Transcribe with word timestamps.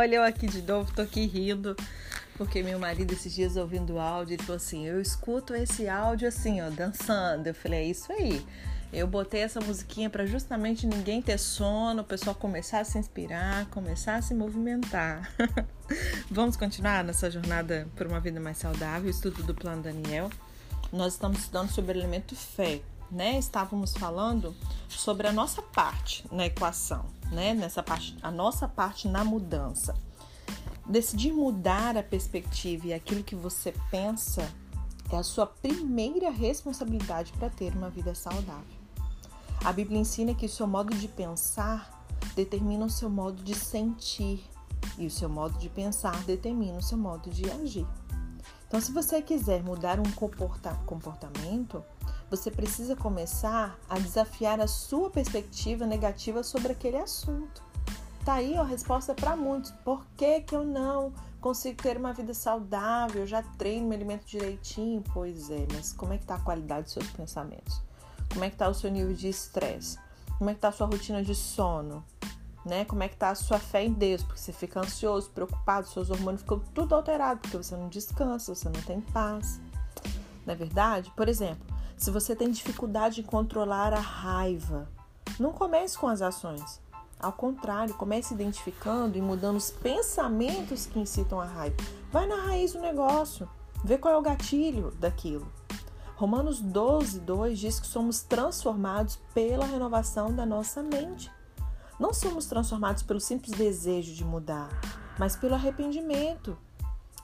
Olha 0.00 0.16
eu 0.16 0.22
aqui 0.22 0.46
de 0.46 0.62
novo, 0.62 0.90
tô 0.94 1.02
aqui 1.02 1.26
rindo, 1.26 1.76
porque 2.38 2.62
meu 2.62 2.78
marido 2.78 3.12
esses 3.12 3.34
dias 3.34 3.54
ouvindo 3.54 3.96
o 3.96 4.00
áudio, 4.00 4.32
ele 4.32 4.42
falou 4.42 4.56
assim: 4.56 4.86
"Eu 4.86 4.98
escuto 4.98 5.54
esse 5.54 5.90
áudio 5.90 6.26
assim, 6.26 6.58
ó, 6.62 6.70
dançando". 6.70 7.48
Eu 7.48 7.54
falei: 7.54 7.80
"É 7.80 7.84
isso 7.84 8.10
aí". 8.10 8.42
Eu 8.90 9.06
botei 9.06 9.42
essa 9.42 9.60
musiquinha 9.60 10.08
para 10.08 10.24
justamente 10.24 10.86
ninguém 10.86 11.20
ter 11.20 11.36
sono, 11.36 12.00
o 12.00 12.04
pessoal 12.04 12.34
começar 12.34 12.80
a 12.80 12.84
se 12.84 12.96
inspirar, 12.96 13.66
começar 13.66 14.14
a 14.14 14.22
se 14.22 14.32
movimentar. 14.32 15.30
Vamos 16.30 16.56
continuar 16.56 17.04
nessa 17.04 17.30
jornada 17.30 17.86
por 17.94 18.06
uma 18.06 18.20
vida 18.20 18.40
mais 18.40 18.56
saudável, 18.56 19.10
estudo 19.10 19.42
do 19.42 19.54
Plano 19.54 19.82
Daniel. 19.82 20.30
Nós 20.90 21.12
estamos 21.12 21.40
estudando 21.40 21.68
sobre 21.68 21.92
o 21.92 22.00
elemento 22.00 22.34
fé, 22.34 22.80
né? 23.10 23.38
Estávamos 23.38 23.92
falando 23.92 24.56
sobre 24.88 25.26
a 25.26 25.32
nossa 25.32 25.60
parte 25.60 26.24
na 26.32 26.46
equação, 26.46 27.04
né? 27.30 27.54
Nessa 27.54 27.82
parte, 27.82 28.16
a 28.22 28.30
nossa 28.30 28.66
parte 28.68 29.08
na 29.08 29.24
mudança. 29.24 29.94
Decidir 30.86 31.32
mudar 31.32 31.96
a 31.96 32.02
perspectiva 32.02 32.88
e 32.88 32.92
aquilo 32.92 33.22
que 33.22 33.36
você 33.36 33.72
pensa 33.90 34.50
é 35.10 35.16
a 35.16 35.22
sua 35.22 35.46
primeira 35.46 36.30
responsabilidade 36.30 37.32
para 37.32 37.50
ter 37.50 37.72
uma 37.74 37.90
vida 37.90 38.14
saudável. 38.14 38.80
A 39.64 39.72
Bíblia 39.72 40.00
ensina 40.00 40.34
que 40.34 40.46
o 40.46 40.48
seu 40.48 40.66
modo 40.66 40.94
de 40.94 41.06
pensar 41.06 42.04
determina 42.34 42.84
o 42.84 42.90
seu 42.90 43.10
modo 43.10 43.42
de 43.42 43.54
sentir 43.54 44.42
e 44.96 45.06
o 45.06 45.10
seu 45.10 45.28
modo 45.28 45.58
de 45.58 45.68
pensar 45.68 46.22
determina 46.24 46.78
o 46.78 46.82
seu 46.82 46.96
modo 46.96 47.28
de 47.30 47.50
agir. 47.50 47.86
Então, 48.66 48.80
se 48.80 48.92
você 48.92 49.20
quiser 49.20 49.62
mudar 49.62 49.98
um 49.98 50.10
comportamento, 50.86 51.82
você 52.30 52.48
precisa 52.48 52.94
começar 52.94 53.76
a 53.88 53.98
desafiar 53.98 54.60
a 54.60 54.68
sua 54.68 55.10
perspectiva 55.10 55.84
negativa 55.84 56.44
sobre 56.44 56.70
aquele 56.70 56.96
assunto. 56.96 57.60
Tá 58.24 58.34
aí 58.34 58.56
a 58.56 58.62
resposta 58.62 59.12
para 59.14 59.34
muitos. 59.34 59.72
Por 59.84 60.06
que, 60.16 60.40
que 60.42 60.54
eu 60.54 60.62
não 60.62 61.12
consigo 61.40 61.82
ter 61.82 61.96
uma 61.96 62.12
vida 62.12 62.32
saudável? 62.32 63.22
Eu 63.22 63.26
já 63.26 63.42
treino, 63.58 63.88
me 63.88 63.96
alimento 63.96 64.24
direitinho? 64.24 65.02
Pois 65.12 65.50
é, 65.50 65.66
mas 65.72 65.92
como 65.92 66.12
é 66.12 66.18
que 66.18 66.24
tá 66.24 66.36
a 66.36 66.40
qualidade 66.40 66.84
dos 66.84 66.92
seus 66.92 67.08
pensamentos? 67.08 67.82
Como 68.32 68.44
é 68.44 68.50
que 68.50 68.56
tá 68.56 68.68
o 68.68 68.74
seu 68.74 68.90
nível 68.90 69.12
de 69.12 69.28
estresse? 69.28 69.98
Como 70.38 70.50
é 70.50 70.54
que 70.54 70.60
tá 70.60 70.68
a 70.68 70.72
sua 70.72 70.86
rotina 70.86 71.24
de 71.24 71.34
sono? 71.34 72.04
Né? 72.64 72.84
Como 72.84 73.02
é 73.02 73.08
que 73.08 73.16
tá 73.16 73.30
a 73.30 73.34
sua 73.34 73.58
fé 73.58 73.84
em 73.84 73.92
Deus? 73.92 74.22
Porque 74.22 74.38
você 74.38 74.52
fica 74.52 74.78
ansioso, 74.78 75.30
preocupado, 75.30 75.88
seus 75.88 76.10
hormônios 76.10 76.42
ficam 76.42 76.60
tudo 76.74 76.94
alterado, 76.94 77.40
porque 77.40 77.56
você 77.56 77.74
não 77.74 77.88
descansa, 77.88 78.54
você 78.54 78.68
não 78.68 78.80
tem 78.82 79.00
paz. 79.00 79.60
Não 80.46 80.52
é 80.52 80.56
verdade? 80.56 81.10
Por 81.16 81.28
exemplo, 81.28 81.79
se 82.00 82.10
você 82.10 82.34
tem 82.34 82.50
dificuldade 82.50 83.20
em 83.20 83.24
controlar 83.24 83.92
a 83.92 84.00
raiva, 84.00 84.88
não 85.38 85.52
comece 85.52 85.98
com 85.98 86.08
as 86.08 86.22
ações. 86.22 86.80
Ao 87.20 87.30
contrário, 87.30 87.94
comece 87.94 88.32
identificando 88.32 89.18
e 89.18 89.20
mudando 89.20 89.58
os 89.58 89.70
pensamentos 89.70 90.86
que 90.86 90.98
incitam 90.98 91.38
a 91.38 91.44
raiva. 91.44 91.76
Vai 92.10 92.26
na 92.26 92.36
raiz 92.36 92.72
do 92.72 92.80
negócio, 92.80 93.46
vê 93.84 93.98
qual 93.98 94.14
é 94.14 94.16
o 94.16 94.22
gatilho 94.22 94.92
daquilo. 94.92 95.46
Romanos 96.16 96.62
12, 96.62 97.20
2 97.20 97.58
diz 97.58 97.78
que 97.78 97.86
somos 97.86 98.22
transformados 98.22 99.20
pela 99.34 99.66
renovação 99.66 100.34
da 100.34 100.46
nossa 100.46 100.82
mente. 100.82 101.30
Não 101.98 102.14
somos 102.14 102.46
transformados 102.46 103.02
pelo 103.02 103.20
simples 103.20 103.52
desejo 103.52 104.14
de 104.14 104.24
mudar, 104.24 104.70
mas 105.18 105.36
pelo 105.36 105.54
arrependimento. 105.54 106.56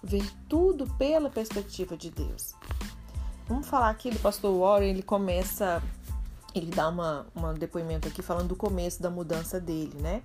Ver 0.02 0.30
tudo 0.46 0.86
pela 0.98 1.30
perspectiva 1.30 1.96
de 1.96 2.10
Deus. 2.10 2.54
Vamos 3.48 3.68
falar 3.68 3.90
aqui 3.90 4.10
do 4.10 4.18
pastor 4.18 4.58
Warren, 4.58 4.90
ele 4.90 5.02
começa, 5.02 5.80
ele 6.52 6.66
dá 6.66 6.88
uma, 6.88 7.26
um 7.36 7.54
depoimento 7.54 8.08
aqui 8.08 8.20
falando 8.20 8.48
do 8.48 8.56
começo 8.56 9.00
da 9.00 9.08
mudança 9.08 9.60
dele, 9.60 9.96
né? 10.00 10.22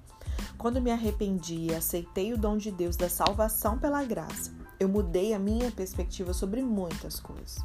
Quando 0.57 0.81
me 0.81 0.91
arrependi 0.91 1.67
e 1.67 1.75
aceitei 1.75 2.33
o 2.33 2.37
dom 2.37 2.57
de 2.57 2.71
Deus 2.71 2.95
da 2.95 3.07
salvação 3.07 3.77
pela 3.77 4.03
graça, 4.03 4.51
eu 4.79 4.89
mudei 4.89 5.35
a 5.35 5.39
minha 5.39 5.69
perspectiva 5.69 6.33
sobre 6.33 6.63
muitas 6.63 7.19
coisas. 7.19 7.59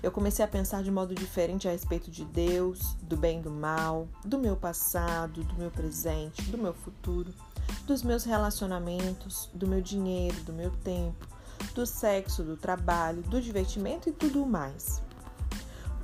Eu 0.00 0.12
comecei 0.12 0.44
a 0.44 0.48
pensar 0.48 0.84
de 0.84 0.90
modo 0.90 1.16
diferente 1.16 1.66
a 1.66 1.72
respeito 1.72 2.08
de 2.08 2.24
Deus, 2.24 2.94
do 3.02 3.16
bem 3.16 3.40
e 3.40 3.42
do 3.42 3.50
mal, 3.50 4.06
do 4.24 4.38
meu 4.38 4.56
passado, 4.56 5.42
do 5.42 5.54
meu 5.56 5.70
presente, 5.70 6.42
do 6.42 6.58
meu 6.58 6.72
futuro, 6.72 7.34
dos 7.86 8.04
meus 8.04 8.22
relacionamentos, 8.22 9.50
do 9.52 9.66
meu 9.66 9.80
dinheiro, 9.80 10.40
do 10.42 10.52
meu 10.52 10.70
tempo, 10.70 11.26
do 11.74 11.86
sexo, 11.86 12.42
do 12.42 12.56
trabalho, 12.56 13.22
do 13.22 13.40
divertimento 13.40 14.08
e 14.08 14.12
tudo 14.12 14.46
mais. 14.46 15.02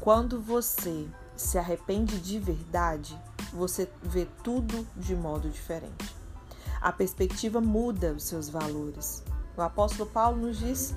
Quando 0.01 0.41
você 0.41 1.07
se 1.37 1.59
arrepende 1.59 2.19
de 2.21 2.39
verdade, 2.39 3.19
você 3.53 3.89
vê 4.03 4.27
tudo 4.43 4.87
de 4.97 5.15
modo 5.15 5.49
diferente. 5.49 6.15
A 6.81 6.91
perspectiva 6.91 7.61
muda 7.61 8.13
os 8.13 8.25
seus 8.25 8.49
valores. 8.49 9.23
O 9.57 9.63
apóstolo 9.63 10.09
Paulo 10.11 10.39
nos 10.39 10.59
diz 10.59 10.95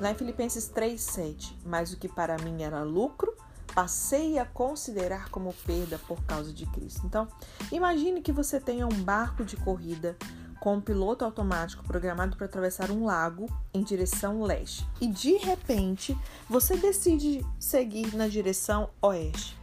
lá 0.00 0.10
em 0.10 0.14
Filipenses 0.14 0.68
3:7, 0.68 1.56
mas 1.64 1.92
o 1.92 1.96
que 1.96 2.08
para 2.08 2.36
mim 2.38 2.62
era 2.62 2.82
lucro, 2.82 3.36
passei 3.74 4.38
a 4.38 4.44
considerar 4.44 5.28
como 5.28 5.52
perda 5.64 5.98
por 6.08 6.20
causa 6.24 6.52
de 6.52 6.66
Cristo. 6.66 7.06
Então, 7.06 7.28
imagine 7.70 8.22
que 8.22 8.32
você 8.32 8.58
tenha 8.58 8.86
um 8.86 9.02
barco 9.04 9.44
de 9.44 9.56
corrida 9.56 10.16
com 10.60 10.74
um 10.74 10.80
piloto 10.80 11.24
automático 11.24 11.84
programado 11.84 12.36
para 12.36 12.46
atravessar 12.46 12.90
um 12.90 13.04
lago 13.04 13.46
em 13.72 13.82
direção 13.82 14.42
leste. 14.42 14.86
E 15.00 15.06
de 15.06 15.36
repente, 15.36 16.16
você 16.48 16.76
decide 16.76 17.44
seguir 17.58 18.14
na 18.14 18.28
direção 18.28 18.90
oeste, 19.00 19.56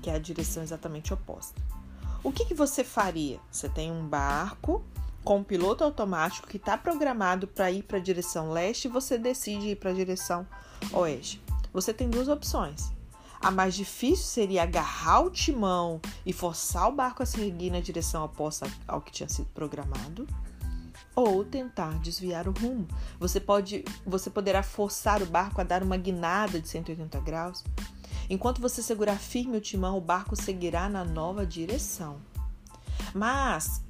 que 0.00 0.10
é 0.10 0.14
a 0.14 0.18
direção 0.18 0.62
exatamente 0.62 1.12
oposta. 1.12 1.60
O 2.24 2.32
que, 2.32 2.44
que 2.44 2.54
você 2.54 2.84
faria? 2.84 3.40
Você 3.50 3.68
tem 3.68 3.90
um 3.90 4.06
barco 4.06 4.82
com 5.24 5.38
um 5.38 5.44
piloto 5.44 5.84
automático 5.84 6.48
que 6.48 6.56
está 6.56 6.76
programado 6.76 7.46
para 7.46 7.70
ir 7.70 7.82
para 7.82 7.98
a 7.98 8.00
direção 8.00 8.50
leste 8.50 8.86
e 8.86 8.90
você 8.90 9.18
decide 9.18 9.68
ir 9.68 9.76
para 9.76 9.90
a 9.90 9.94
direção 9.94 10.46
oeste. 10.92 11.42
Você 11.72 11.92
tem 11.92 12.08
duas 12.08 12.28
opções. 12.28 12.92
A 13.42 13.50
mais 13.50 13.74
difícil 13.74 14.24
seria 14.24 14.62
agarrar 14.62 15.20
o 15.20 15.30
timão 15.30 16.00
e 16.24 16.32
forçar 16.32 16.88
o 16.88 16.92
barco 16.92 17.24
a 17.24 17.26
seguir 17.26 17.70
na 17.70 17.80
direção 17.80 18.24
oposta 18.24 18.70
ao 18.86 19.00
que 19.00 19.10
tinha 19.10 19.28
sido 19.28 19.48
programado, 19.48 20.28
ou 21.14 21.44
tentar 21.44 21.98
desviar 21.98 22.46
o 22.46 22.52
rumo. 22.52 22.86
Você 23.18 23.40
pode, 23.40 23.84
você 24.06 24.30
poderá 24.30 24.62
forçar 24.62 25.20
o 25.20 25.26
barco 25.26 25.60
a 25.60 25.64
dar 25.64 25.82
uma 25.82 25.96
guinada 25.96 26.60
de 26.60 26.68
180 26.68 27.18
graus. 27.20 27.64
Enquanto 28.30 28.60
você 28.60 28.80
segurar 28.80 29.18
firme 29.18 29.56
o 29.56 29.60
timão, 29.60 29.98
o 29.98 30.00
barco 30.00 30.36
seguirá 30.36 30.88
na 30.88 31.04
nova 31.04 31.44
direção. 31.44 32.20
Mas 33.12 33.82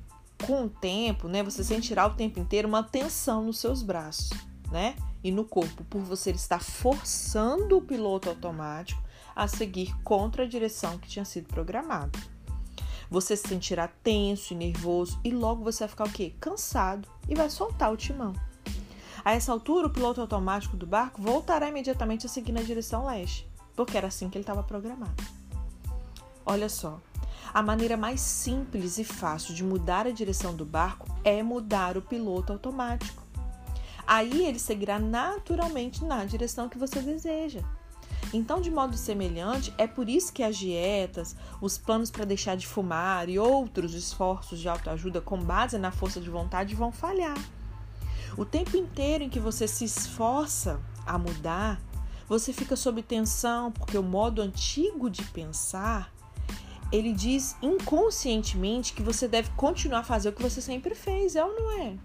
com 0.47 0.65
o 0.65 0.69
tempo, 0.71 1.29
né, 1.29 1.43
você 1.43 1.63
sentirá 1.63 2.07
o 2.07 2.15
tempo 2.15 2.41
inteiro 2.41 2.67
uma 2.67 2.83
tensão 2.83 3.45
nos 3.45 3.59
seus 3.59 3.83
braços, 3.83 4.31
né? 4.71 4.97
E 5.23 5.31
no 5.31 5.45
corpo, 5.45 5.85
por 5.85 6.01
você 6.01 6.31
estar 6.31 6.61
forçando 6.61 7.77
o 7.77 7.83
piloto 7.83 8.31
automático 8.31 9.01
a 9.35 9.49
seguir 9.49 9.95
contra 10.03 10.45
a 10.45 10.49
direção 10.49 10.99
que 10.99 11.09
tinha 11.09 11.25
sido 11.25 11.49
programada. 11.49 12.19
Você 13.11 13.37
se 13.37 13.49
sentirá 13.49 13.89
tenso 13.89 14.55
e 14.55 14.57
nervoso 14.57 15.21
e 15.23 15.31
logo 15.31 15.63
você 15.63 15.81
vai 15.81 15.89
ficar 15.89 16.07
o 16.07 16.13
quê? 16.13 16.35
Cansado 16.41 17.09
e 17.29 17.35
vai 17.35 17.51
soltar 17.51 17.93
o 17.93 17.97
timão. 17.97 18.33
A 19.25 19.33
essa 19.35 19.53
altura, 19.53 19.87
o 19.87 19.91
piloto 19.91 20.21
automático 20.21 20.77
do 20.77 20.87
barco 20.87 21.21
voltará 21.21 21.69
imediatamente 21.69 22.27
a 22.27 22.29
seguir 22.29 22.53
na 22.53 22.63
direção 22.63 23.05
leste, 23.07 23.47
porque 23.77 23.97
era 23.97 24.09
assim 24.09 24.29
que 24.29 24.37
ele 24.37 24.43
estava 24.43 24.63
programado. 24.63 25.23
Olha 26.45 26.69
só, 26.69 26.99
a 27.55 27.63
maneira 27.63 27.97
mais 27.97 28.21
simples 28.21 28.99
e 28.99 29.05
fácil 29.05 29.55
de 29.55 29.63
mudar 29.63 30.07
a 30.07 30.11
direção 30.11 30.55
do 30.55 30.65
barco 30.65 31.07
é 31.23 31.43
mudar 31.43 31.97
o 31.99 32.03
piloto 32.03 32.53
automático. 32.53 33.23
Aí 34.07 34.47
ele 34.47 34.59
seguirá 34.59 34.99
naturalmente 34.99 36.03
na 36.05 36.25
direção 36.25 36.69
que 36.69 36.79
você 36.79 37.01
deseja. 37.01 37.61
Então, 38.33 38.61
de 38.61 38.71
modo 38.71 38.97
semelhante, 38.97 39.73
é 39.77 39.87
por 39.87 40.09
isso 40.09 40.33
que 40.33 40.43
as 40.43 40.57
dietas, 40.57 41.37
os 41.61 41.77
planos 41.77 42.11
para 42.11 42.25
deixar 42.25 42.57
de 42.57 42.67
fumar 42.67 43.29
e 43.29 43.39
outros 43.39 43.95
esforços 43.95 44.59
de 44.59 44.69
autoajuda 44.69 45.21
com 45.21 45.39
base 45.39 45.77
na 45.79 45.93
força 45.93 46.21
de 46.21 46.31
vontade 46.31 46.75
vão 46.75 46.91
falhar. 46.91 47.37
O 48.37 48.45
tempo 48.45 48.77
inteiro 48.77 49.25
em 49.25 49.29
que 49.29 49.39
você 49.39 49.69
se 49.69 49.85
esforça 49.85 50.81
a 51.05 51.19
mudar, 51.19 51.81
você 52.27 52.53
fica 52.53 52.75
sob 52.77 53.03
tensão 53.03 53.71
porque 53.71 53.99
o 53.99 54.03
modo 54.03 54.41
antigo 54.41 55.11
de 55.11 55.23
pensar 55.25 56.11
ele 56.93 57.13
diz 57.13 57.57
inconscientemente 57.63 58.93
que 58.93 59.03
você 59.03 59.27
deve 59.27 59.49
continuar 59.57 60.01
a 60.01 60.05
fazer 60.05 60.29
o 60.29 60.33
que 60.33 60.43
você 60.43 60.61
sempre 60.61 60.95
fez, 60.95 61.35
é 61.35 61.43
ou 61.43 61.55
não 61.55 61.81
é? 61.81 61.97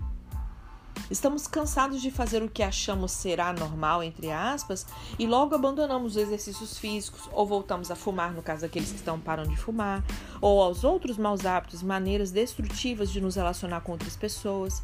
Estamos 1.10 1.48
cansados 1.48 2.02
de 2.02 2.12
fazer 2.12 2.44
o 2.44 2.50
que 2.50 2.62
achamos 2.62 3.14
ser 3.14 3.40
anormal, 3.40 4.04
entre 4.04 4.30
aspas, 4.30 4.86
e 5.18 5.26
logo 5.26 5.56
abandonamos 5.56 6.16
os 6.16 6.22
exercícios 6.22 6.78
físicos 6.78 7.30
ou 7.32 7.46
voltamos 7.48 7.90
a 7.90 7.96
fumar, 7.96 8.34
no 8.34 8.44
caso 8.44 8.62
daqueles 8.62 8.90
que 8.90 8.98
estão 8.98 9.18
parando 9.18 9.50
de 9.50 9.58
fumar, 9.58 10.04
ou 10.42 10.62
aos 10.62 10.84
outros 10.84 11.18
maus 11.18 11.46
hábitos, 11.46 11.82
maneiras 11.82 12.30
destrutivas 12.32 13.10
de 13.10 13.22
nos 13.22 13.36
relacionar 13.36 13.82
com 13.82 13.94
outras 13.94 14.18
pessoas. 14.18 14.84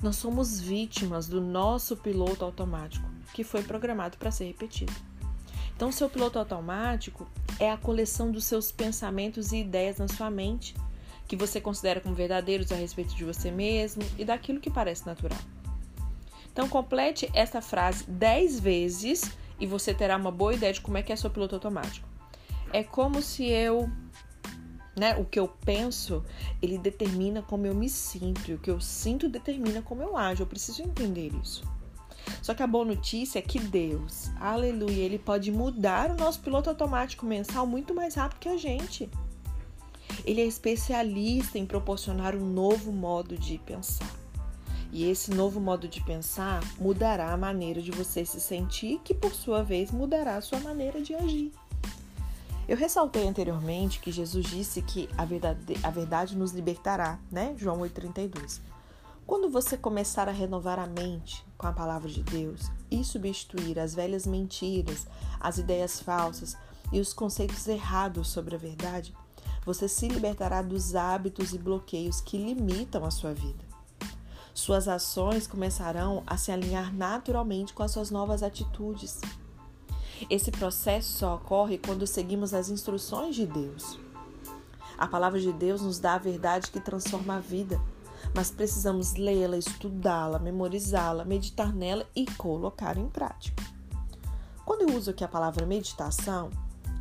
Nós 0.00 0.16
somos 0.16 0.60
vítimas 0.60 1.26
do 1.26 1.40
nosso 1.40 1.96
piloto 1.96 2.44
automático, 2.44 3.08
que 3.34 3.42
foi 3.42 3.62
programado 3.62 4.16
para 4.18 4.30
ser 4.30 4.44
repetido. 4.44 4.92
Então, 5.74 5.90
seu 5.90 6.08
piloto 6.08 6.38
automático 6.38 7.26
é 7.58 7.70
a 7.70 7.76
coleção 7.76 8.30
dos 8.30 8.44
seus 8.44 8.70
pensamentos 8.70 9.50
e 9.50 9.56
ideias 9.56 9.98
na 9.98 10.06
sua 10.06 10.30
mente 10.30 10.76
que 11.26 11.36
você 11.36 11.60
considera 11.60 12.00
como 12.00 12.14
verdadeiros 12.14 12.70
a 12.72 12.74
respeito 12.74 13.14
de 13.14 13.24
você 13.24 13.50
mesmo 13.50 14.02
e 14.18 14.24
daquilo 14.24 14.60
que 14.60 14.70
parece 14.70 15.06
natural. 15.06 15.38
Então, 16.52 16.68
complete 16.68 17.30
essa 17.32 17.62
frase 17.62 18.04
10 18.08 18.60
vezes 18.60 19.32
e 19.58 19.66
você 19.66 19.94
terá 19.94 20.16
uma 20.16 20.30
boa 20.30 20.52
ideia 20.52 20.72
de 20.72 20.80
como 20.80 20.98
é 20.98 21.02
que 21.02 21.12
é 21.12 21.16
seu 21.16 21.30
piloto 21.30 21.54
automático. 21.54 22.06
É 22.72 22.82
como 22.82 23.22
se 23.22 23.46
eu, 23.46 23.90
né, 24.96 25.16
o 25.16 25.24
que 25.24 25.38
eu 25.38 25.48
penso, 25.48 26.22
ele 26.60 26.76
determina 26.76 27.42
como 27.42 27.66
eu 27.66 27.74
me 27.74 27.88
sinto, 27.88 28.50
e 28.50 28.54
o 28.54 28.58
que 28.58 28.70
eu 28.70 28.80
sinto 28.80 29.28
determina 29.28 29.80
como 29.80 30.02
eu 30.02 30.16
ajo. 30.16 30.42
Eu 30.42 30.46
preciso 30.46 30.82
entender 30.82 31.32
isso. 31.42 31.64
Só 32.42 32.54
que 32.54 32.62
a 32.62 32.66
boa 32.66 32.84
notícia 32.84 33.38
é 33.38 33.42
que 33.42 33.58
Deus, 33.58 34.30
aleluia, 34.40 35.02
ele 35.02 35.18
pode 35.18 35.50
mudar 35.50 36.10
o 36.10 36.16
nosso 36.16 36.40
piloto 36.40 36.70
automático 36.70 37.24
mensal 37.24 37.66
muito 37.66 37.94
mais 37.94 38.14
rápido 38.14 38.40
que 38.40 38.48
a 38.48 38.56
gente. 38.56 39.08
Ele 40.24 40.40
é 40.40 40.46
especialista 40.46 41.58
em 41.58 41.66
proporcionar 41.66 42.34
um 42.34 42.44
novo 42.44 42.92
modo 42.92 43.36
de 43.36 43.58
pensar. 43.58 44.10
E 44.92 45.08
esse 45.10 45.30
novo 45.30 45.58
modo 45.58 45.88
de 45.88 46.02
pensar 46.02 46.62
mudará 46.78 47.32
a 47.32 47.36
maneira 47.36 47.80
de 47.80 47.90
você 47.90 48.24
se 48.24 48.40
sentir, 48.40 49.00
que 49.02 49.14
por 49.14 49.32
sua 49.32 49.62
vez 49.62 49.90
mudará 49.90 50.36
a 50.36 50.42
sua 50.42 50.60
maneira 50.60 51.00
de 51.00 51.14
agir. 51.14 51.50
Eu 52.68 52.76
ressaltei 52.76 53.26
anteriormente 53.26 54.00
que 54.00 54.12
Jesus 54.12 54.46
disse 54.46 54.82
que 54.82 55.08
a 55.16 55.24
verdade, 55.24 55.74
a 55.82 55.90
verdade 55.90 56.36
nos 56.36 56.52
libertará, 56.52 57.18
né? 57.30 57.54
João 57.56 57.80
8,32. 57.80 58.60
Quando 59.26 59.50
você 59.50 59.76
começar 59.76 60.28
a 60.28 60.32
renovar 60.32 60.78
a 60.78 60.86
mente 60.86 61.44
com 61.56 61.66
a 61.66 61.72
palavra 61.72 62.08
de 62.08 62.22
Deus 62.22 62.70
e 62.90 63.02
substituir 63.02 63.78
as 63.78 63.94
velhas 63.94 64.26
mentiras, 64.26 65.06
as 65.40 65.58
ideias 65.58 66.00
falsas 66.00 66.56
e 66.92 67.00
os 67.00 67.12
conceitos 67.12 67.66
errados 67.66 68.28
sobre 68.28 68.54
a 68.54 68.58
verdade, 68.58 69.14
você 69.64 69.88
se 69.88 70.08
libertará 70.08 70.62
dos 70.62 70.94
hábitos 70.94 71.52
e 71.52 71.58
bloqueios 71.58 72.20
que 72.20 72.36
limitam 72.36 73.04
a 73.04 73.10
sua 73.10 73.32
vida. 73.32 73.64
Suas 74.54 74.86
ações 74.86 75.46
começarão 75.46 76.22
a 76.26 76.36
se 76.36 76.52
alinhar 76.52 76.94
naturalmente 76.94 77.72
com 77.72 77.82
as 77.82 77.90
suas 77.90 78.10
novas 78.10 78.42
atitudes. 78.42 79.20
Esse 80.28 80.50
processo 80.50 81.18
só 81.18 81.36
ocorre 81.36 81.78
quando 81.78 82.06
seguimos 82.06 82.52
as 82.52 82.68
instruções 82.68 83.34
de 83.34 83.46
Deus. 83.46 83.98
A 84.98 85.06
palavra 85.06 85.40
de 85.40 85.52
Deus 85.52 85.80
nos 85.80 85.98
dá 85.98 86.14
a 86.14 86.18
verdade 86.18 86.70
que 86.70 86.78
transforma 86.78 87.36
a 87.36 87.40
vida, 87.40 87.80
mas 88.34 88.50
precisamos 88.50 89.14
lê-la, 89.14 89.56
estudá-la, 89.56 90.38
memorizá-la, 90.38 91.24
meditar 91.24 91.72
nela 91.72 92.06
e 92.14 92.26
colocar 92.32 92.96
em 92.96 93.08
prática. 93.08 93.62
Quando 94.64 94.82
eu 94.82 94.96
uso 94.96 95.10
aqui 95.10 95.24
a 95.24 95.28
palavra 95.28 95.66
meditação, 95.66 96.50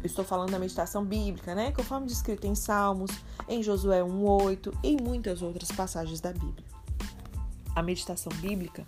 eu 0.03 0.07
estou 0.07 0.25
falando 0.25 0.51
da 0.51 0.59
meditação 0.59 1.05
bíblica, 1.05 1.53
né? 1.53 1.71
Conforme 1.71 2.07
descrito 2.07 2.47
em 2.47 2.55
Salmos, 2.55 3.11
em 3.47 3.61
Josué 3.61 4.03
1:8 4.03 4.73
e 4.83 5.01
muitas 5.01 5.41
outras 5.41 5.71
passagens 5.71 6.19
da 6.19 6.33
Bíblia. 6.33 6.65
A 7.75 7.81
meditação 7.81 8.31
bíblica 8.37 8.85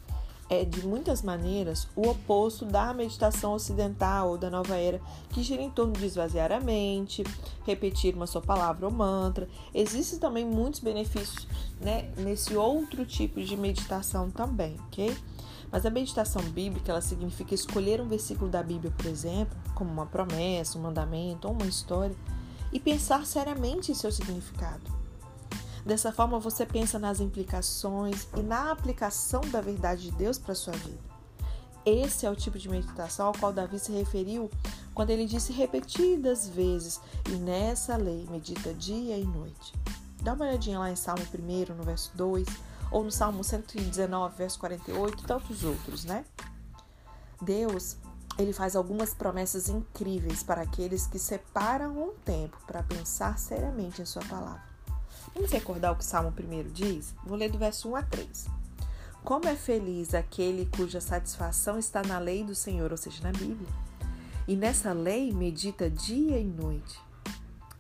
é 0.50 0.66
de 0.66 0.86
muitas 0.86 1.22
maneiras 1.22 1.88
o 1.96 2.08
oposto 2.08 2.66
da 2.66 2.94
meditação 2.94 3.54
ocidental 3.54 4.30
ou 4.30 4.38
da 4.38 4.50
nova 4.50 4.76
era, 4.76 5.00
que 5.30 5.42
gira 5.42 5.62
em 5.62 5.70
torno 5.70 5.94
de 5.94 6.06
esvaziar 6.06 6.52
a 6.52 6.60
mente, 6.60 7.24
repetir 7.66 8.14
uma 8.16 8.28
só 8.28 8.42
palavra 8.42 8.86
ou 8.86 8.92
mantra. 8.92 9.48
Existem 9.74 10.20
também 10.20 10.46
muitos 10.46 10.80
benefícios 10.80 11.48
né, 11.80 12.12
nesse 12.18 12.56
outro 12.56 13.06
tipo 13.06 13.42
de 13.42 13.56
meditação 13.56 14.30
também, 14.30 14.76
ok? 14.88 15.16
Mas 15.74 15.88
a 15.88 15.90
meditação 15.90 16.44
bíblica, 16.44 16.92
ela 16.92 17.02
significa 17.02 17.56
escolher 17.56 18.00
um 18.00 18.08
versículo 18.08 18.48
da 18.48 18.62
Bíblia, 18.62 18.94
por 18.96 19.08
exemplo, 19.08 19.58
como 19.74 19.92
uma 19.92 20.06
promessa, 20.06 20.78
um 20.78 20.84
mandamento 20.84 21.48
ou 21.48 21.54
uma 21.56 21.66
história, 21.66 22.16
e 22.72 22.80
pensar 22.80 23.26
seriamente 23.26 23.92
em 23.92 23.96
seu 23.96 24.12
significado. 24.12 24.84
Dessa 25.84 26.12
forma, 26.12 26.40
você 26.40 26.64
pensa 26.64 27.00
nas 27.00 27.20
implicações 27.20 28.28
e 28.38 28.44
na 28.44 28.72
aplicação 28.72 29.42
da 29.52 29.62
verdade 29.62 30.04
de 30.04 30.12
Deus 30.12 30.38
para 30.38 30.54
sua 30.54 30.74
vida. 30.74 31.02
Esse 31.84 32.28
é 32.28 32.30
o 32.30 32.36
tipo 32.36 32.60
de 32.60 32.70
meditação 32.70 33.26
ao 33.26 33.34
qual 33.34 33.52
Davi 33.52 33.80
se 33.80 33.92
referiu 33.92 34.52
quando 34.94 35.10
ele 35.10 35.26
disse 35.26 35.52
repetidas 35.52 36.48
vezes: 36.48 37.02
E 37.28 37.32
nessa 37.32 37.98
lei 37.98 38.28
medita 38.30 38.76
dia 38.76 39.18
e 39.18 39.26
noite. 39.26 39.74
Dá 40.22 40.34
uma 40.34 40.46
olhadinha 40.46 40.78
lá 40.78 40.92
em 40.92 40.96
Salmo 40.96 41.24
1, 41.24 41.74
no 41.74 41.84
verso 41.84 42.12
2 42.16 42.73
ou 42.94 43.04
no 43.04 43.12
Salmo 43.12 43.44
119, 43.44 44.38
verso 44.38 44.60
48 44.60 45.24
e 45.24 45.26
tantos 45.26 45.64
outros, 45.64 46.06
né? 46.06 46.24
Deus, 47.42 47.98
ele 48.38 48.54
faz 48.54 48.76
algumas 48.76 49.16
promessas 49.16 49.68
incríveis 49.68 50.44
para 50.44 50.62
aqueles 50.62 51.08
que 51.08 51.18
separam 51.18 51.92
um 51.98 52.14
tempo 52.24 52.56
para 52.68 52.84
pensar 52.84 53.40
seriamente 53.40 54.00
em 54.00 54.06
sua 54.06 54.24
palavra. 54.26 54.62
Vamos 55.34 55.52
recordar 55.52 55.92
o 55.92 55.96
que 55.96 56.04
o 56.04 56.08
Salmo 56.08 56.32
1 56.32 56.72
diz? 56.72 57.16
Vou 57.26 57.36
ler 57.36 57.50
do 57.50 57.58
verso 57.58 57.90
1 57.90 57.96
a 57.96 58.04
3. 58.04 58.48
Como 59.24 59.48
é 59.48 59.56
feliz 59.56 60.14
aquele 60.14 60.70
cuja 60.78 61.02
satisfação 61.02 61.80
está 61.80 62.04
na 62.04 62.20
lei 62.20 62.44
do 62.44 62.54
Senhor, 62.54 62.92
ou 62.92 62.98
seja, 62.98 63.24
na 63.24 63.32
Bíblia. 63.32 63.70
E 64.48 64.56
nessa 64.56 64.94
lei 64.94 65.34
medita 65.34 65.90
dia 65.90 66.38
e 66.38 66.44
noite. 66.44 67.02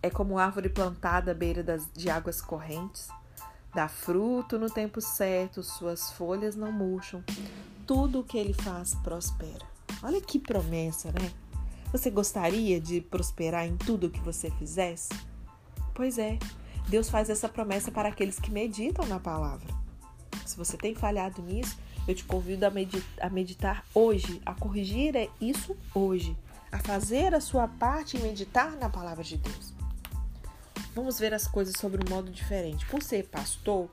É 0.01 0.09
como 0.09 0.39
árvore 0.39 0.69
plantada 0.69 1.31
à 1.31 1.33
beira 1.35 1.61
das, 1.61 1.87
de 1.93 2.09
águas 2.09 2.41
correntes 2.41 3.09
Dá 3.73 3.87
fruto 3.87 4.59
no 4.59 4.69
tempo 4.69 5.01
certo, 5.01 5.63
suas 5.63 6.11
folhas 6.11 6.55
não 6.55 6.71
murcham. 6.71 7.23
Tudo 7.87 8.19
o 8.19 8.23
que 8.23 8.37
ele 8.37 8.53
faz 8.53 8.93
prospera. 8.95 9.65
Olha 10.01 10.21
que 10.21 10.39
promessa, 10.39 11.11
né? 11.11 11.31
Você 11.91 12.09
gostaria 12.09 12.79
de 12.79 13.01
prosperar 13.01 13.65
em 13.65 13.75
tudo 13.75 14.07
o 14.07 14.09
que 14.09 14.19
você 14.19 14.51
fizesse? 14.51 15.09
Pois 15.93 16.17
é, 16.17 16.37
Deus 16.87 17.09
faz 17.09 17.29
essa 17.29 17.49
promessa 17.49 17.91
para 17.91 18.09
aqueles 18.09 18.39
que 18.39 18.51
meditam 18.51 19.05
na 19.05 19.19
palavra. 19.19 19.67
Se 20.45 20.57
você 20.57 20.77
tem 20.77 20.93
falhado 20.93 21.41
nisso, 21.41 21.77
eu 22.07 22.13
te 22.13 22.23
convido 22.25 22.65
a 22.65 23.29
meditar 23.29 23.85
hoje, 23.93 24.41
a 24.45 24.53
corrigir 24.53 25.29
isso 25.39 25.75
hoje, 25.95 26.37
a 26.71 26.79
fazer 26.79 27.33
a 27.33 27.41
sua 27.41 27.67
parte 27.67 28.17
e 28.17 28.19
meditar 28.19 28.71
na 28.73 28.89
palavra 28.89 29.23
de 29.23 29.37
Deus. 29.37 29.72
Vamos 30.93 31.17
ver 31.17 31.33
as 31.33 31.47
coisas 31.47 31.75
sobre 31.77 32.01
um 32.05 32.09
modo 32.09 32.31
diferente. 32.31 32.85
Por 32.85 33.01
ser 33.01 33.27
pastor, 33.27 33.89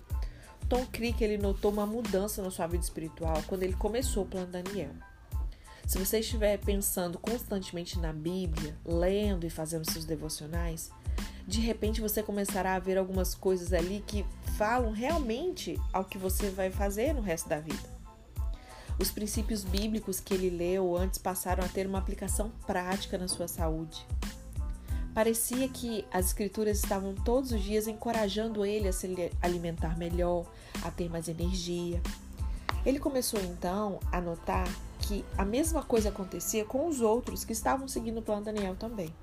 Tom 0.69 0.85
Crick 0.87 1.23
ele 1.25 1.39
notou 1.39 1.73
uma 1.73 1.87
mudança 1.87 2.43
na 2.43 2.51
sua 2.51 2.67
vida 2.67 2.85
espiritual 2.85 3.43
quando 3.47 3.63
ele 3.63 3.75
começou 3.75 4.25
o 4.25 4.27
plano 4.27 4.47
Daniel. 4.47 4.93
Se 5.87 5.99
você 5.99 6.21
estiver 6.21 6.59
pensando 6.59 7.19
constantemente 7.19 7.99
na 7.99 8.13
Bíblia, 8.13 8.77
lendo 8.85 9.45
e 9.47 9.51
fazendo 9.51 9.91
seus 9.91 10.05
devocionais, 10.05 10.91
de 11.49 11.61
repente 11.61 12.01
você 12.01 12.23
começará 12.23 12.77
a 12.77 12.79
ver 12.79 12.97
algumas 12.97 13.35
coisas 13.35 13.73
ali 13.73 14.05
que 14.07 14.25
falam 14.57 14.93
realmente 14.93 15.81
ao 15.93 16.05
que 16.05 16.19
você 16.19 16.51
vai 16.51 16.71
fazer 16.71 17.13
no 17.13 17.23
resto 17.23 17.49
da 17.49 17.59
vida. 17.59 17.91
Os 19.01 19.11
princípios 19.11 19.65
bíblicos 19.65 20.21
que 20.21 20.35
ele 20.35 20.51
leu 20.51 20.97
antes 20.97 21.19
passaram 21.19 21.65
a 21.65 21.69
ter 21.69 21.87
uma 21.87 21.99
aplicação 21.99 22.51
prática 22.67 23.17
na 23.17 23.27
sua 23.27 23.49
saúde. 23.49 24.07
Parecia 25.21 25.69
que 25.69 26.03
as 26.11 26.29
escrituras 26.29 26.79
estavam 26.79 27.15
todos 27.15 27.53
os 27.53 27.63
dias 27.63 27.87
encorajando 27.87 28.65
ele 28.65 28.89
a 28.89 28.93
se 28.93 29.31
alimentar 29.43 29.99
melhor, 29.99 30.47
a 30.83 30.91
ter 30.91 31.11
mais 31.11 31.29
energia. 31.29 32.01
Ele 32.87 32.99
começou 32.99 33.39
então 33.39 34.01
a 34.11 34.19
notar 34.19 34.67
que 34.99 35.23
a 35.37 35.45
mesma 35.45 35.83
coisa 35.83 36.09
acontecia 36.09 36.65
com 36.65 36.89
os 36.89 37.03
outros 37.03 37.45
que 37.45 37.53
estavam 37.53 37.87
seguindo 37.87 38.21
o 38.21 38.23
plano 38.23 38.47
Daniel 38.47 38.75
também. 38.77 39.15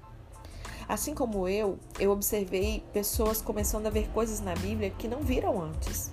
Assim 0.87 1.15
como 1.15 1.47
eu, 1.47 1.79
eu 1.99 2.11
observei 2.11 2.83
pessoas 2.93 3.41
começando 3.41 3.87
a 3.87 3.89
ver 3.89 4.07
coisas 4.09 4.39
na 4.39 4.53
Bíblia 4.53 4.91
que 4.91 5.07
não 5.07 5.23
viram 5.23 5.59
antes. 5.59 6.11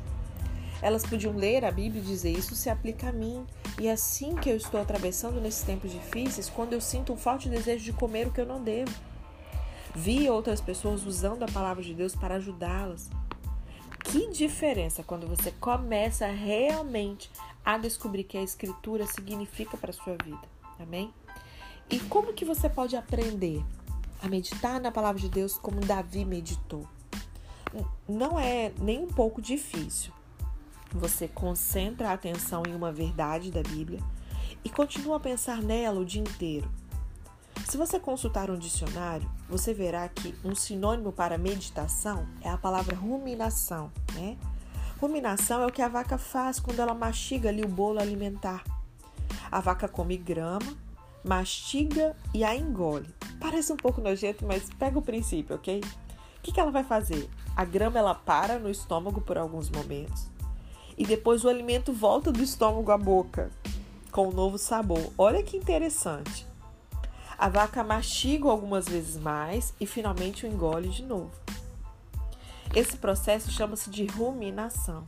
Elas 0.80 1.04
podiam 1.04 1.36
ler 1.36 1.62
a 1.62 1.70
Bíblia 1.70 2.00
e 2.00 2.06
dizer: 2.06 2.30
Isso 2.30 2.54
se 2.54 2.70
aplica 2.70 3.10
a 3.10 3.12
mim. 3.12 3.44
E 3.78 3.86
é 3.86 3.92
assim 3.92 4.34
que 4.34 4.48
eu 4.48 4.56
estou 4.56 4.80
atravessando 4.80 5.42
nesses 5.42 5.62
tempos 5.62 5.92
difíceis, 5.92 6.48
quando 6.48 6.72
eu 6.72 6.80
sinto 6.80 7.12
um 7.12 7.18
forte 7.18 7.50
desejo 7.50 7.84
de 7.84 7.92
comer 7.92 8.28
o 8.28 8.32
que 8.32 8.40
eu 8.40 8.46
não 8.46 8.64
devo. 8.64 8.90
Vi 9.94 10.28
outras 10.28 10.60
pessoas 10.60 11.06
usando 11.06 11.44
a 11.44 11.46
palavra 11.46 11.82
de 11.82 11.94
Deus 11.94 12.14
para 12.14 12.36
ajudá-las. 12.36 13.08
Que 14.02 14.28
diferença 14.30 15.02
quando 15.02 15.26
você 15.26 15.52
começa 15.52 16.26
realmente 16.26 17.30
a 17.64 17.78
descobrir 17.78 18.24
que 18.24 18.36
a 18.36 18.42
escritura 18.42 19.06
significa 19.06 19.76
para 19.76 19.90
a 19.90 19.94
sua 19.94 20.16
vida. 20.22 20.42
Amém? 20.78 21.12
E 21.88 22.00
como 22.00 22.32
que 22.32 22.44
você 22.44 22.68
pode 22.68 22.96
aprender 22.96 23.64
a 24.22 24.28
meditar 24.28 24.80
na 24.80 24.90
palavra 24.90 25.20
de 25.20 25.28
Deus 25.28 25.56
como 25.56 25.80
Davi 25.80 26.24
meditou? 26.24 26.86
Não 28.08 28.38
é 28.38 28.72
nem 28.78 29.00
um 29.00 29.08
pouco 29.08 29.40
difícil. 29.40 30.12
Você 30.92 31.28
concentra 31.28 32.10
a 32.10 32.12
atenção 32.12 32.62
em 32.68 32.74
uma 32.74 32.92
verdade 32.92 33.50
da 33.50 33.62
Bíblia 33.62 34.00
e 34.64 34.70
continua 34.70 35.16
a 35.16 35.20
pensar 35.20 35.62
nela 35.62 36.00
o 36.00 36.04
dia 36.04 36.22
inteiro. 36.22 36.70
Se 37.68 37.76
você 37.76 37.98
consultar 37.98 38.50
um 38.50 38.58
dicionário, 38.58 39.30
você 39.48 39.74
verá 39.74 40.08
que 40.08 40.34
um 40.44 40.54
sinônimo 40.54 41.12
para 41.12 41.38
meditação 41.38 42.26
é 42.40 42.48
a 42.48 42.58
palavra 42.58 42.94
ruminação, 42.94 43.90
né? 44.14 44.36
Ruminação 45.00 45.62
é 45.62 45.66
o 45.66 45.72
que 45.72 45.82
a 45.82 45.88
vaca 45.88 46.16
faz 46.16 46.60
quando 46.60 46.80
ela 46.80 46.94
mastiga 46.94 47.48
ali 47.48 47.62
o 47.62 47.68
bolo 47.68 47.98
alimentar. 47.98 48.62
A 49.50 49.60
vaca 49.60 49.88
come 49.88 50.16
grama, 50.16 50.76
mastiga 51.24 52.16
e 52.32 52.44
a 52.44 52.54
engole. 52.54 53.12
Parece 53.40 53.72
um 53.72 53.76
pouco 53.76 54.00
nojento, 54.00 54.46
mas 54.46 54.70
pega 54.78 54.98
o 54.98 55.02
princípio, 55.02 55.56
ok? 55.56 55.80
que, 56.44 56.52
que 56.52 56.60
ela 56.60 56.70
vai 56.70 56.84
fazer? 56.84 57.28
A 57.56 57.64
grama 57.64 57.98
ela 57.98 58.14
para 58.14 58.58
no 58.58 58.70
estômago 58.70 59.22
por 59.22 59.38
alguns 59.38 59.70
momentos 59.70 60.28
e 60.96 61.04
depois 61.06 61.42
o 61.42 61.48
alimento 61.48 61.92
volta 61.92 62.30
do 62.30 62.42
estômago 62.42 62.92
à 62.92 62.98
boca 62.98 63.50
com 64.12 64.28
um 64.28 64.32
novo 64.32 64.58
sabor. 64.58 65.10
Olha 65.16 65.42
que 65.42 65.56
interessante. 65.56 66.46
A 67.36 67.48
vaca 67.48 67.82
mastiga 67.82 68.48
algumas 68.48 68.88
vezes 68.88 69.16
mais 69.16 69.74
e 69.80 69.86
finalmente 69.86 70.46
o 70.46 70.48
engole 70.48 70.88
de 70.88 71.02
novo. 71.02 71.32
Esse 72.74 72.96
processo 72.96 73.50
chama-se 73.50 73.90
de 73.90 74.06
ruminação. 74.06 75.06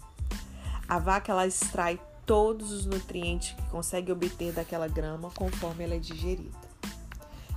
A 0.88 0.98
vaca 0.98 1.32
ela 1.32 1.46
extrai 1.46 2.00
todos 2.24 2.72
os 2.72 2.84
nutrientes 2.84 3.52
que 3.52 3.70
consegue 3.70 4.10
obter 4.10 4.52
daquela 4.52 4.88
grama 4.88 5.30
conforme 5.30 5.84
ela 5.84 5.94
é 5.94 5.98
digerida. 5.98 6.66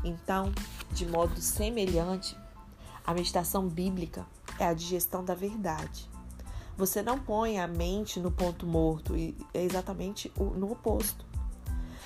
Então, 0.03 0.51
de 0.91 1.05
modo 1.05 1.41
semelhante, 1.41 2.37
a 3.05 3.13
meditação 3.13 3.67
bíblica 3.67 4.25
é 4.59 4.65
a 4.65 4.73
digestão 4.73 5.25
da 5.25 5.33
verdade. 5.33 6.07
Você 6.77 7.01
não 7.01 7.19
põe 7.19 7.59
a 7.59 7.67
mente 7.67 8.19
no 8.19 8.31
ponto 8.31 8.65
morto, 8.65 9.15
e 9.15 9.35
é 9.53 9.63
exatamente 9.63 10.31
no 10.37 10.71
oposto. 10.71 11.28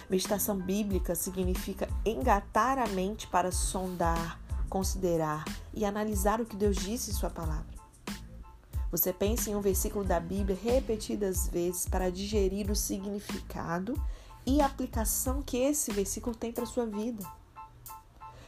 Meditação 0.10 0.58
bíblica 0.58 1.16
significa 1.16 1.88
engatar 2.06 2.78
a 2.78 2.88
mente 2.88 3.28
para 3.28 3.52
sondar, 3.52 4.40
considerar 4.70 5.46
e 5.74 5.86
analisar 5.86 6.42
o 6.42 6.46
que 6.46 6.56
Deus 6.56 6.78
disse 6.78 7.12
em 7.12 7.14
Sua 7.14 7.30
palavra. 7.30 7.74
Você 8.92 9.12
pensa 9.12 9.50
em 9.50 9.56
um 9.56 9.62
versículo 9.62 10.06
da 10.06 10.20
Bíblia 10.20 10.56
repetidas 10.62 11.48
vezes 11.48 11.88
para 11.88 12.12
digerir 12.12 12.70
o 12.70 12.76
significado 12.76 14.00
e 14.46 14.62
a 14.62 14.68
aplicação 14.68 15.42
que 15.42 15.58
esse 15.58 15.92
versículo 15.92 16.36
tem 16.36 16.52
para 16.52 16.64
a 16.64 16.68
sua 16.68 16.86
vida. 16.86 17.26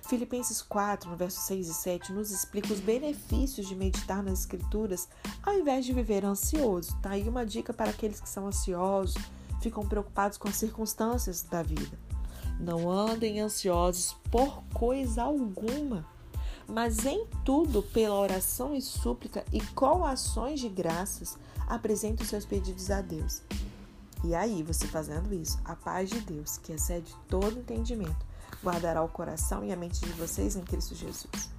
Filipenses 0.08 0.62
4, 0.62 1.10
no 1.10 1.18
verso 1.18 1.42
6 1.42 1.68
e 1.68 1.74
7, 1.74 2.14
nos 2.14 2.30
explica 2.30 2.72
os 2.72 2.80
benefícios 2.80 3.68
de 3.68 3.76
meditar 3.76 4.22
nas 4.22 4.42
Escrituras 4.42 5.10
ao 5.42 5.56
invés 5.56 5.84
de 5.84 5.94
viver 5.94 6.24
ansioso. 6.24 6.96
Tá 7.02 7.12
aí 7.12 7.28
uma 7.28 7.44
dica 7.44 7.74
para 7.74 7.90
aqueles 7.90 8.22
que 8.22 8.30
são 8.30 8.46
ansiosos, 8.46 9.16
ficam 9.70 9.86
preocupados 9.86 10.38
com 10.38 10.48
as 10.48 10.56
circunstâncias 10.56 11.42
da 11.44 11.62
vida. 11.62 12.00
Não 12.60 12.90
andem 12.90 13.42
ansiosos 13.42 14.16
por 14.32 14.64
coisa 14.74 15.24
alguma 15.24 16.06
mas 16.68 17.06
em 17.06 17.26
tudo, 17.44 17.84
pela 17.84 18.16
oração 18.16 18.76
e 18.76 18.82
súplica 18.82 19.46
e 19.52 19.62
com 19.68 20.04
ações 20.04 20.60
de 20.60 20.70
graças, 20.70 21.38
apresente 21.68 22.24
os 22.24 22.30
seus 22.30 22.46
pedidos 22.46 22.90
a 22.90 23.02
Deus. 23.02 23.42
E 24.24 24.34
aí, 24.34 24.64
você 24.64 24.88
fazendo 24.88 25.34
isso, 25.34 25.60
a 25.64 25.76
paz 25.76 26.10
de 26.10 26.20
Deus, 26.22 26.58
que 26.58 26.74
excede 26.74 27.14
todo 27.28 27.60
entendimento, 27.60 28.26
guardará 28.64 29.04
o 29.04 29.10
coração 29.10 29.64
e 29.64 29.72
a 29.72 29.76
mente 29.76 30.00
de 30.00 30.12
vocês 30.14 30.56
em 30.56 30.64
Cristo 30.64 30.96
Jesus. 30.96 31.52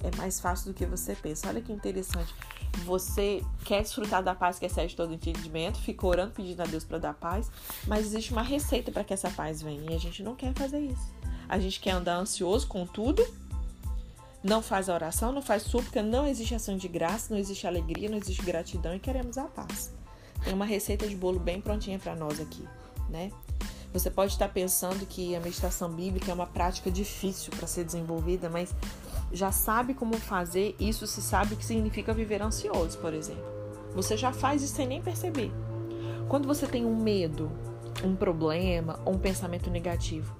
É 0.00 0.14
mais 0.16 0.38
fácil 0.38 0.68
do 0.68 0.74
que 0.74 0.86
você 0.86 1.16
pensa. 1.16 1.48
Olha 1.48 1.60
que 1.60 1.72
interessante. 1.72 2.32
Você 2.78 3.42
quer 3.64 3.82
desfrutar 3.82 4.22
da 4.22 4.34
paz 4.34 4.58
que 4.58 4.66
excede 4.66 4.94
todo 4.94 5.14
entendimento, 5.14 5.78
fica 5.78 6.06
orando 6.06 6.32
pedindo 6.32 6.60
a 6.60 6.66
Deus 6.66 6.84
para 6.84 6.98
dar 6.98 7.14
paz, 7.14 7.50
mas 7.86 8.06
existe 8.06 8.32
uma 8.32 8.42
receita 8.42 8.90
para 8.90 9.04
que 9.04 9.14
essa 9.14 9.30
paz 9.30 9.62
venha 9.62 9.92
e 9.92 9.94
a 9.94 9.98
gente 9.98 10.22
não 10.22 10.34
quer 10.34 10.52
fazer 10.54 10.80
isso. 10.80 11.14
A 11.48 11.58
gente 11.58 11.80
quer 11.80 11.92
andar 11.92 12.16
ansioso 12.16 12.66
com 12.66 12.86
tudo 12.86 13.24
não 14.44 14.60
faz 14.60 14.90
a 14.90 14.94
oração, 14.94 15.32
não 15.32 15.40
faz 15.40 15.62
súplica, 15.62 16.02
não 16.02 16.26
existe 16.26 16.54
ação 16.54 16.76
de 16.76 16.86
graça, 16.86 17.32
não 17.32 17.40
existe 17.40 17.66
alegria, 17.66 18.10
não 18.10 18.18
existe 18.18 18.42
gratidão 18.42 18.94
e 18.94 19.00
queremos 19.00 19.38
a 19.38 19.44
paz. 19.44 19.90
Tem 20.44 20.52
uma 20.52 20.66
receita 20.66 21.08
de 21.08 21.16
bolo 21.16 21.40
bem 21.40 21.62
prontinha 21.62 21.98
para 21.98 22.14
nós 22.14 22.38
aqui, 22.38 22.62
né? 23.08 23.32
Você 23.94 24.10
pode 24.10 24.32
estar 24.32 24.48
pensando 24.48 25.06
que 25.06 25.34
a 25.34 25.40
meditação 25.40 25.88
bíblica 25.90 26.30
é 26.30 26.34
uma 26.34 26.46
prática 26.46 26.90
difícil 26.90 27.52
para 27.56 27.66
ser 27.66 27.84
desenvolvida, 27.84 28.50
mas 28.50 28.74
já 29.34 29.50
sabe 29.50 29.94
como 29.94 30.16
fazer, 30.16 30.76
isso 30.78 31.06
se 31.06 31.20
sabe 31.20 31.56
que 31.56 31.64
significa 31.64 32.14
viver 32.14 32.40
ansioso, 32.40 32.98
por 32.98 33.12
exemplo. 33.12 33.44
Você 33.94 34.16
já 34.16 34.32
faz 34.32 34.62
isso 34.62 34.76
sem 34.76 34.86
nem 34.86 35.02
perceber. 35.02 35.52
Quando 36.28 36.46
você 36.46 36.66
tem 36.66 36.86
um 36.86 36.96
medo, 36.96 37.50
um 38.04 38.14
problema 38.14 39.00
ou 39.04 39.14
um 39.14 39.18
pensamento 39.18 39.68
negativo, 39.70 40.34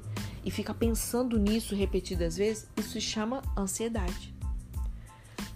e 0.45 0.51
fica 0.51 0.73
pensando 0.73 1.39
nisso 1.39 1.75
repetidas 1.75 2.37
vezes, 2.37 2.69
isso 2.77 2.91
se 2.91 3.01
chama 3.01 3.43
ansiedade. 3.57 4.35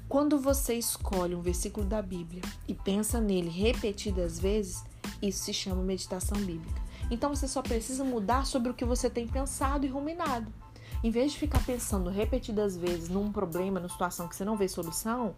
Quando 0.09 0.39
você 0.39 0.75
escolhe 0.75 1.35
um 1.35 1.43
versículo 1.43 1.87
da 1.87 2.01
Bíblia 2.01 2.43
e 2.67 2.75
pensa 2.75 3.21
nele 3.21 3.51
repetidas 3.51 4.39
vezes, 4.39 4.83
isso 5.21 5.45
se 5.45 5.53
chama 5.53 5.83
meditação 5.83 6.39
bíblica. 6.39 6.81
Então 7.11 7.35
você 7.35 7.47
só 7.47 7.63
precisa 7.63 8.03
mudar 8.03 8.47
sobre 8.47 8.71
o 8.71 8.75
que 8.75 8.85
você 8.85 9.09
tem 9.09 9.29
pensado 9.29 9.85
e 9.85 9.89
ruminado. 9.89 10.53
Em 11.03 11.11
vez 11.11 11.33
de 11.33 11.39
ficar 11.39 11.65
pensando 11.65 12.11
repetidas 12.11 12.77
vezes 12.77 13.09
num 13.09 13.31
problema, 13.31 13.79
numa 13.79 13.89
situação 13.89 14.27
que 14.27 14.35
você 14.35 14.45
não 14.45 14.57
vê 14.57 14.67
solução, 14.67 15.35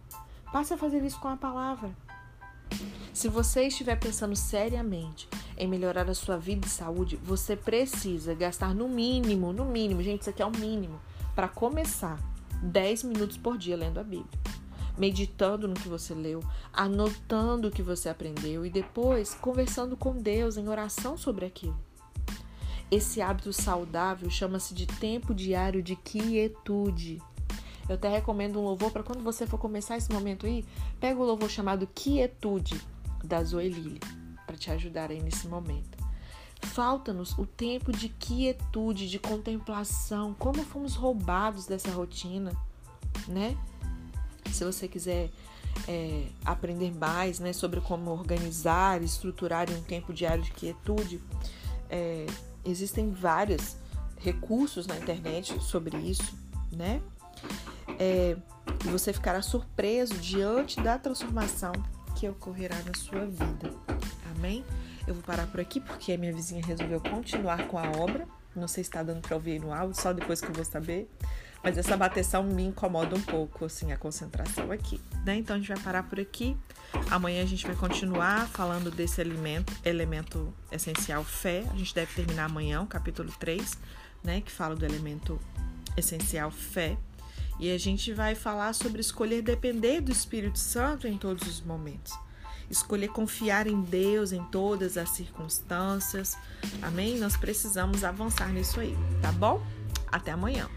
passe 0.51 0.73
a 0.73 0.77
fazer 0.77 1.03
isso 1.03 1.19
com 1.19 1.27
a 1.27 1.37
palavra. 1.37 1.91
Se 3.13 3.27
você 3.27 3.67
estiver 3.67 3.99
pensando 3.99 4.35
seriamente 4.35 5.29
em 5.55 5.67
melhorar 5.67 6.09
a 6.09 6.15
sua 6.15 6.37
vida 6.37 6.65
e 6.65 6.69
saúde, 6.69 7.17
você 7.17 7.55
precisa 7.55 8.33
gastar 8.33 8.73
no 8.73 8.87
mínimo, 8.87 9.53
no 9.53 9.65
mínimo, 9.65 10.01
gente, 10.01 10.21
isso 10.21 10.29
aqui 10.31 10.41
é 10.41 10.45
o 10.45 10.51
mínimo, 10.51 10.99
para 11.35 11.47
começar 11.47 12.17
10 12.63 13.03
minutos 13.03 13.37
por 13.37 13.57
dia 13.57 13.77
lendo 13.77 13.99
a 13.99 14.03
Bíblia. 14.03 14.39
Meditando 14.97 15.67
no 15.67 15.73
que 15.75 15.87
você 15.87 16.13
leu, 16.13 16.43
anotando 16.73 17.67
o 17.67 17.71
que 17.71 17.83
você 17.83 18.09
aprendeu 18.09 18.65
e 18.65 18.69
depois 18.69 19.35
conversando 19.35 19.95
com 19.95 20.17
Deus 20.17 20.57
em 20.57 20.67
oração 20.67 21.17
sobre 21.17 21.45
aquilo. 21.45 21.77
Esse 22.91 23.21
hábito 23.21 23.53
saudável 23.53 24.29
chama-se 24.29 24.73
de 24.73 24.85
tempo 24.85 25.33
diário 25.33 25.81
de 25.81 25.95
quietude. 25.95 27.21
Eu 27.87 27.95
até 27.95 28.09
recomendo 28.09 28.59
um 28.59 28.63
louvor 28.63 28.91
para 28.91 29.01
quando 29.01 29.23
você 29.23 29.47
for 29.47 29.57
começar 29.57 29.97
esse 29.97 30.11
momento 30.11 30.45
aí, 30.45 30.65
pega 30.99 31.19
o 31.19 31.23
louvor 31.23 31.49
chamado 31.49 31.87
Quietude 31.87 32.79
da 33.23 33.43
Zoe 33.43 33.69
Lili 33.69 33.99
para 34.45 34.57
te 34.57 34.69
ajudar 34.71 35.09
aí 35.09 35.21
nesse 35.21 35.47
momento. 35.47 35.97
Falta-nos 36.61 37.37
o 37.37 37.45
tempo 37.45 37.91
de 37.91 38.09
quietude, 38.09 39.09
de 39.09 39.19
contemplação, 39.19 40.33
como 40.33 40.63
fomos 40.63 40.95
roubados 40.95 41.65
dessa 41.65 41.91
rotina, 41.91 42.51
né? 43.27 43.57
Se 44.51 44.63
você 44.63 44.87
quiser 44.87 45.31
é, 45.87 46.27
aprender 46.45 46.93
mais 46.93 47.39
né, 47.39 47.53
sobre 47.53 47.81
como 47.81 48.11
organizar, 48.11 49.01
estruturar 49.01 49.69
um 49.71 49.81
tempo 49.81 50.13
diário 50.13 50.43
de 50.43 50.51
quietude, 50.51 51.21
é, 51.89 52.25
existem 52.65 53.11
vários 53.11 53.75
recursos 54.17 54.85
na 54.87 54.97
internet 54.97 55.61
sobre 55.61 55.97
isso, 55.97 56.33
né? 56.71 57.01
É, 57.99 58.37
e 58.85 58.87
você 58.89 59.11
ficará 59.11 59.41
surpreso 59.41 60.13
diante 60.15 60.79
da 60.81 60.97
transformação 60.97 61.71
que 62.15 62.27
ocorrerá 62.27 62.75
na 62.83 62.93
sua 62.93 63.25
vida. 63.25 63.73
Amém? 64.35 64.63
Eu 65.07 65.15
vou 65.15 65.23
parar 65.23 65.47
por 65.47 65.59
aqui 65.59 65.79
porque 65.79 66.13
a 66.13 66.17
minha 66.17 66.33
vizinha 66.33 66.63
resolveu 66.63 67.01
continuar 67.01 67.67
com 67.67 67.77
a 67.77 67.89
obra. 67.91 68.27
Não 68.55 68.67
sei 68.67 68.83
se 68.83 68.89
está 68.89 69.01
dando 69.01 69.21
para 69.21 69.35
ouvir 69.35 69.59
no 69.59 69.73
áudio, 69.73 69.99
só 69.99 70.13
depois 70.13 70.41
que 70.41 70.47
eu 70.47 70.53
vou 70.53 70.65
saber. 70.65 71.09
Mas 71.63 71.77
essa 71.77 71.95
bateção 71.95 72.43
me 72.43 72.63
incomoda 72.63 73.15
um 73.15 73.21
pouco, 73.21 73.65
assim, 73.65 73.91
a 73.91 73.97
concentração 73.97 74.71
aqui, 74.71 74.99
né? 75.23 75.35
Então 75.35 75.55
a 75.55 75.59
gente 75.59 75.67
vai 75.67 75.79
parar 75.79 76.03
por 76.03 76.19
aqui. 76.19 76.57
Amanhã 77.09 77.43
a 77.43 77.45
gente 77.45 77.65
vai 77.65 77.75
continuar 77.75 78.47
falando 78.47 78.89
desse 78.89 79.21
elemento, 79.21 79.71
elemento 79.85 80.53
essencial 80.71 81.23
fé. 81.23 81.63
A 81.71 81.77
gente 81.77 81.93
deve 81.93 82.13
terminar 82.13 82.45
amanhã 82.45 82.81
o 82.81 82.87
capítulo 82.87 83.31
3, 83.39 83.77
né? 84.23 84.41
Que 84.41 84.51
fala 84.51 84.75
do 84.75 84.85
elemento 84.85 85.39
essencial 85.95 86.49
fé. 86.49 86.97
E 87.59 87.71
a 87.71 87.77
gente 87.77 88.11
vai 88.11 88.33
falar 88.33 88.73
sobre 88.73 89.01
escolher 89.01 89.43
depender 89.43 90.01
do 90.01 90.11
Espírito 90.11 90.57
Santo 90.57 91.07
em 91.07 91.17
todos 91.17 91.47
os 91.47 91.61
momentos 91.61 92.11
escolher 92.71 93.09
confiar 93.09 93.67
em 93.67 93.81
Deus 93.81 94.31
em 94.31 94.43
todas 94.45 94.97
as 94.97 95.09
circunstâncias. 95.09 96.37
Amém? 96.81 97.17
Nós 97.17 97.35
precisamos 97.35 98.03
avançar 98.03 98.49
nisso 98.49 98.79
aí, 98.79 98.97
tá 99.21 99.31
bom? 99.31 99.61
Até 100.07 100.31
amanhã. 100.31 100.69